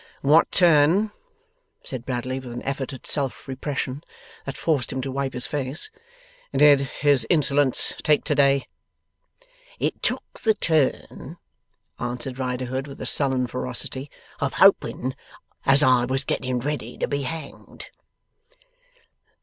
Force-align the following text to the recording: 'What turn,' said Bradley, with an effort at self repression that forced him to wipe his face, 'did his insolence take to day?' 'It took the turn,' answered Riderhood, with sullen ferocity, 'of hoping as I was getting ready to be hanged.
'What 0.23 0.49
turn,' 0.51 1.11
said 1.81 2.07
Bradley, 2.07 2.39
with 2.39 2.53
an 2.53 2.63
effort 2.63 2.91
at 2.91 3.05
self 3.05 3.47
repression 3.47 4.03
that 4.47 4.57
forced 4.57 4.91
him 4.91 4.99
to 5.01 5.11
wipe 5.11 5.33
his 5.35 5.45
face, 5.45 5.91
'did 6.51 6.79
his 7.01 7.27
insolence 7.29 7.93
take 8.01 8.23
to 8.23 8.33
day?' 8.33 8.67
'It 9.77 10.01
took 10.01 10.39
the 10.41 10.55
turn,' 10.55 11.37
answered 11.99 12.39
Riderhood, 12.39 12.87
with 12.87 13.07
sullen 13.07 13.45
ferocity, 13.45 14.09
'of 14.39 14.53
hoping 14.53 15.13
as 15.67 15.83
I 15.83 16.05
was 16.05 16.23
getting 16.23 16.59
ready 16.59 16.97
to 16.97 17.07
be 17.07 17.21
hanged. 17.21 17.91